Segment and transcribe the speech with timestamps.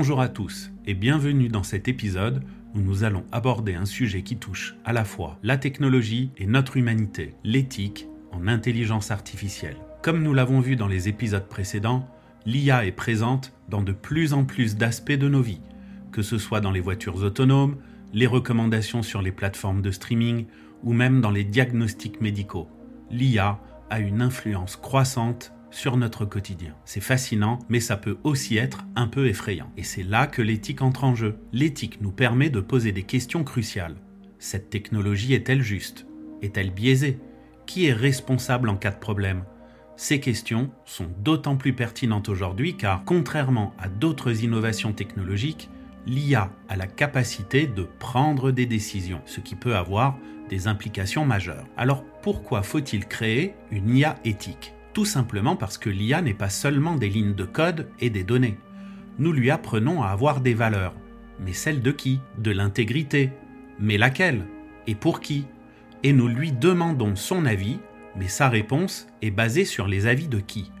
[0.00, 2.42] Bonjour à tous et bienvenue dans cet épisode
[2.74, 6.78] où nous allons aborder un sujet qui touche à la fois la technologie et notre
[6.78, 9.76] humanité, l'éthique en intelligence artificielle.
[10.00, 12.08] Comme nous l'avons vu dans les épisodes précédents,
[12.46, 15.60] l'IA est présente dans de plus en plus d'aspects de nos vies,
[16.12, 17.76] que ce soit dans les voitures autonomes,
[18.14, 20.46] les recommandations sur les plateformes de streaming
[20.82, 22.70] ou même dans les diagnostics médicaux.
[23.10, 26.74] L'IA a une influence croissante sur notre quotidien.
[26.84, 29.70] C'est fascinant, mais ça peut aussi être un peu effrayant.
[29.76, 31.38] Et c'est là que l'éthique entre en jeu.
[31.52, 33.96] L'éthique nous permet de poser des questions cruciales.
[34.38, 36.06] Cette technologie est-elle juste?
[36.42, 37.18] Est-elle biaisée?
[37.66, 39.44] Qui est responsable en cas de problème?
[39.96, 45.68] Ces questions sont d'autant plus pertinentes aujourd'hui car, contrairement à d'autres innovations technologiques,
[46.06, 50.16] l'IA a la capacité de prendre des décisions, ce qui peut avoir
[50.48, 51.66] des implications majeures.
[51.76, 54.72] Alors pourquoi faut-il créer une IA éthique?
[54.92, 58.58] Tout simplement parce que l'IA n'est pas seulement des lignes de code et des données.
[59.18, 60.94] Nous lui apprenons à avoir des valeurs.
[61.38, 62.20] Mais celles de qui?
[62.38, 63.30] De l'intégrité.
[63.78, 64.44] Mais laquelle?
[64.86, 65.46] Et pour qui?
[66.02, 67.78] Et nous lui demandons son avis,
[68.16, 70.72] mais sa réponse est basée sur les avis de qui?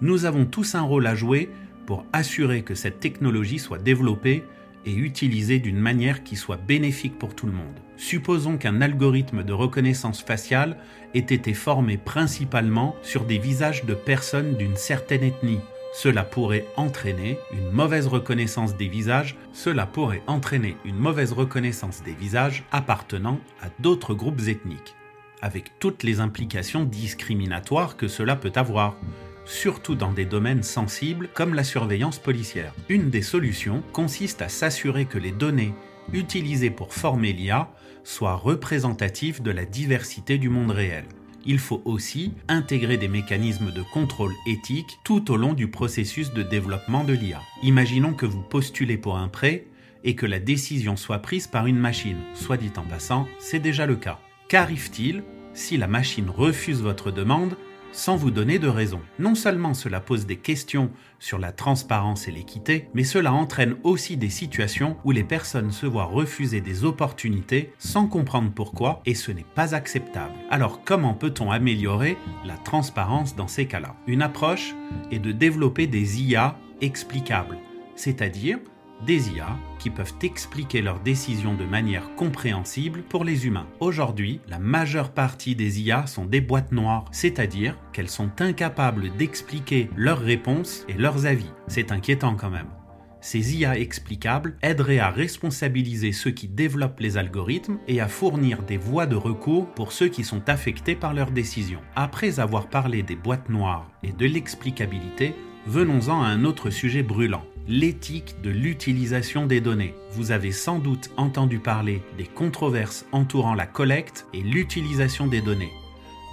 [0.00, 1.50] Nous avons tous un rôle à jouer
[1.86, 4.44] pour assurer que cette technologie soit développée
[4.86, 7.78] et utilisée d'une manière qui soit bénéfique pour tout le monde.
[7.96, 10.76] Supposons qu'un algorithme de reconnaissance faciale
[11.14, 15.60] ait été formé principalement sur des visages de personnes d'une certaine ethnie.
[15.94, 22.14] Cela pourrait entraîner une mauvaise reconnaissance des visages, cela pourrait entraîner une mauvaise reconnaissance des
[22.14, 24.96] visages appartenant à d'autres groupes ethniques,
[25.40, 28.96] avec toutes les implications discriminatoires que cela peut avoir
[29.44, 32.72] surtout dans des domaines sensibles comme la surveillance policière.
[32.88, 35.74] Une des solutions consiste à s'assurer que les données
[36.12, 37.70] utilisées pour former l'IA
[38.04, 41.04] soient représentatives de la diversité du monde réel.
[41.46, 46.42] Il faut aussi intégrer des mécanismes de contrôle éthique tout au long du processus de
[46.42, 47.40] développement de l'IA.
[47.62, 49.66] Imaginons que vous postulez pour un prêt
[50.04, 52.18] et que la décision soit prise par une machine.
[52.34, 54.20] Soit dit en passant, c'est déjà le cas.
[54.48, 55.22] Qu'arrive-t-il
[55.54, 57.56] si la machine refuse votre demande
[57.94, 59.00] sans vous donner de raison.
[59.18, 64.16] Non seulement cela pose des questions sur la transparence et l'équité, mais cela entraîne aussi
[64.16, 69.30] des situations où les personnes se voient refuser des opportunités sans comprendre pourquoi et ce
[69.30, 70.34] n'est pas acceptable.
[70.50, 73.94] Alors comment peut-on améliorer la transparence dans ces cas-là?
[74.06, 74.74] Une approche
[75.10, 77.58] est de développer des IA explicables,
[77.94, 78.58] c'est-à-dire
[79.06, 83.66] des IA qui peuvent expliquer leurs décisions de manière compréhensible pour les humains.
[83.80, 89.90] Aujourd'hui, la majeure partie des IA sont des boîtes noires, c'est-à-dire qu'elles sont incapables d'expliquer
[89.96, 91.50] leurs réponses et leurs avis.
[91.66, 92.68] C'est inquiétant quand même.
[93.20, 98.76] Ces IA explicables aideraient à responsabiliser ceux qui développent les algorithmes et à fournir des
[98.76, 101.80] voies de recours pour ceux qui sont affectés par leurs décisions.
[101.96, 105.34] Après avoir parlé des boîtes noires et de l'explicabilité,
[105.66, 109.94] venons-en à un autre sujet brûlant l'éthique de l'utilisation des données.
[110.12, 115.72] Vous avez sans doute entendu parler des controverses entourant la collecte et l'utilisation des données.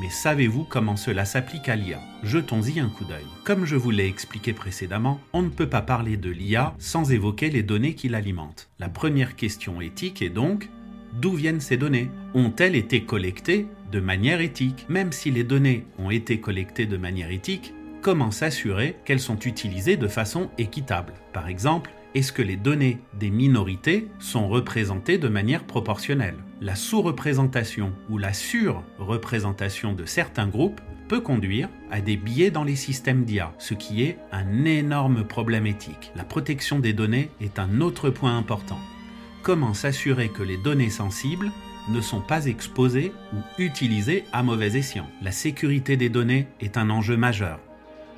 [0.00, 3.26] Mais savez-vous comment cela s'applique à l'IA Jetons-y un coup d'œil.
[3.44, 7.50] Comme je vous l'ai expliqué précédemment, on ne peut pas parler de l'IA sans évoquer
[7.50, 8.68] les données qui l'alimentent.
[8.78, 10.68] La première question éthique est donc
[11.20, 12.10] d'où viennent ces données?
[12.34, 14.86] Ont-elles été collectées de manière éthique?
[14.88, 19.96] Même si les données ont été collectées de manière éthique, comment s'assurer qu'elles sont utilisées
[19.96, 21.12] de façon équitable.
[21.32, 26.36] Par exemple, est-ce que les données des minorités sont représentées de manière proportionnelle?
[26.60, 32.76] La sous-représentation ou la sur-représentation de certains groupes peut conduire à des biais dans les
[32.76, 36.12] systèmes d'IA, ce qui est un énorme problème éthique.
[36.16, 38.78] La protection des données est un autre point important.
[39.42, 41.50] Comment s'assurer que les données sensibles
[41.88, 45.08] ne sont pas exposées ou utilisées à mauvais escient?
[45.22, 47.60] La sécurité des données est un enjeu majeur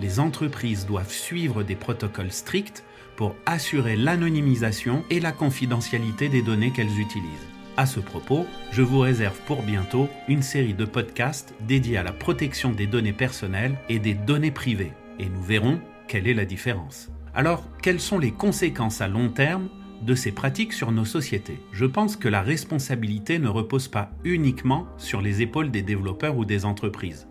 [0.00, 2.84] les entreprises doivent suivre des protocoles stricts
[3.16, 7.48] pour assurer l'anonymisation et la confidentialité des données qu'elles utilisent.
[7.78, 12.12] À ce propos, je vous réserve pour bientôt une série de podcasts dédiés à la
[12.12, 17.10] protection des données personnelles et des données privées, et nous verrons quelle est la différence.
[17.34, 19.68] Alors, quelles sont les conséquences à long terme
[20.02, 21.60] de ces pratiques sur nos sociétés?
[21.72, 26.46] Je pense que la responsabilité ne repose pas uniquement sur les épaules des développeurs ou
[26.46, 27.26] des entreprises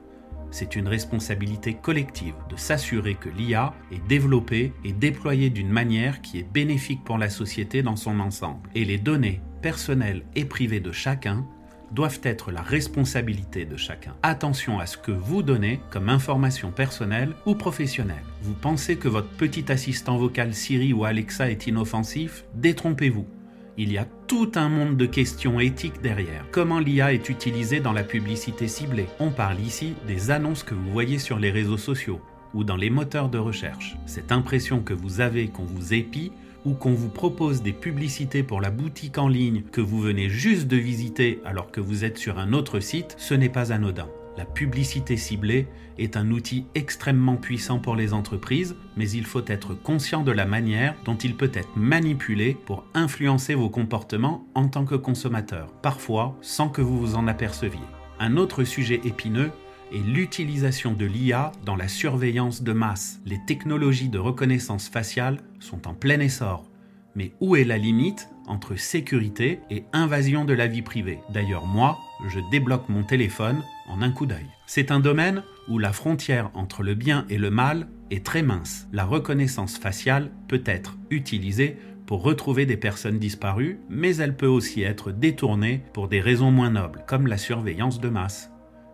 [0.55, 6.39] c'est une responsabilité collective de s'assurer que l'IA est développée et déployée d'une manière qui
[6.39, 8.69] est bénéfique pour la société dans son ensemble.
[8.73, 11.45] Et les données personnelles et privées de chacun
[11.91, 14.15] doivent être la responsabilité de chacun.
[14.23, 18.23] Attention à ce que vous donnez comme information personnelle ou professionnelle.
[18.41, 22.45] Vous pensez que votre petit assistant vocal Siri ou Alexa est inoffensif?
[22.53, 23.27] Détrompez-vous
[23.77, 26.45] il y a tout un monde de questions éthiques derrière.
[26.51, 29.07] Comment l'IA est utilisée dans la publicité ciblée?
[29.19, 32.21] On parle ici des annonces que vous voyez sur les réseaux sociaux
[32.53, 33.97] ou dans les moteurs de recherche.
[34.05, 36.31] Cette impression que vous avez qu'on vous épie
[36.65, 40.67] ou qu'on vous propose des publicités pour la boutique en ligne que vous venez juste
[40.67, 44.07] de visiter alors que vous êtes sur un autre site, ce n'est pas anodin.
[44.37, 45.67] La publicité ciblée
[45.97, 50.45] est un outil extrêmement puissant pour les entreprises, mais il faut être conscient de la
[50.45, 56.37] manière dont il peut être manipulé pour influencer vos comportements en tant que consommateur, parfois
[56.41, 57.79] sans que vous vous en aperceviez.
[58.19, 59.51] Un autre sujet épineux
[59.93, 63.21] est l'utilisation de l'IA dans la surveillance de masse.
[63.25, 66.69] Les technologies de reconnaissance faciale sont en plein essor.
[67.15, 71.99] Mais où est la limite entre sécurité et invasion de la vie privée D'ailleurs, moi,
[72.27, 74.45] je débloque mon téléphone en un coup d'œil.
[74.65, 78.87] C'est un domaine où la frontière entre le bien et le mal est très mince.
[78.93, 84.83] La reconnaissance faciale peut être utilisée pour retrouver des personnes disparues, mais elle peut aussi
[84.83, 88.51] être détournée pour des raisons moins nobles, comme la surveillance de masse.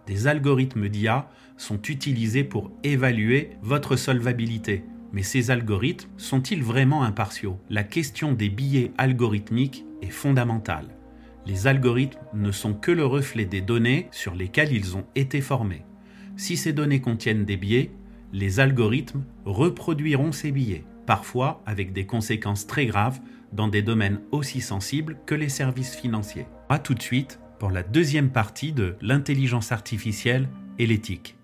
[0.08, 4.84] Des algorithmes d'IA sont utilisés pour évaluer votre solvabilité.
[5.14, 7.60] Mais ces algorithmes sont-ils vraiment impartiaux?
[7.70, 10.88] La question des billets algorithmiques est fondamentale
[11.46, 15.84] les algorithmes ne sont que le reflet des données sur lesquelles ils ont été formés.
[16.38, 17.92] Si ces données contiennent des biais,
[18.34, 23.20] les algorithmes reproduiront ces biais, parfois avec des conséquences très graves
[23.52, 26.46] dans des domaines aussi sensibles que les services financiers.
[26.70, 30.48] A tout de suite pour la deuxième partie de l'intelligence artificielle
[30.80, 31.36] et l'éthique.